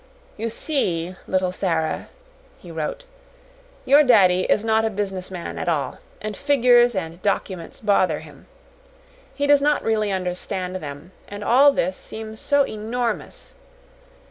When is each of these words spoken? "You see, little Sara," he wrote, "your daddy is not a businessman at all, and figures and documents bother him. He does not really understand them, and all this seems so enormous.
"You 0.35 0.49
see, 0.49 1.15
little 1.27 1.51
Sara," 1.51 2.07
he 2.57 2.71
wrote, 2.71 3.05
"your 3.85 4.01
daddy 4.01 4.45
is 4.49 4.65
not 4.65 4.83
a 4.83 4.89
businessman 4.89 5.59
at 5.59 5.69
all, 5.69 5.99
and 6.19 6.35
figures 6.35 6.95
and 6.95 7.21
documents 7.21 7.79
bother 7.79 8.21
him. 8.21 8.47
He 9.35 9.45
does 9.45 9.61
not 9.61 9.83
really 9.83 10.11
understand 10.11 10.75
them, 10.77 11.11
and 11.27 11.43
all 11.43 11.71
this 11.71 11.97
seems 11.97 12.39
so 12.39 12.63
enormous. 12.65 13.53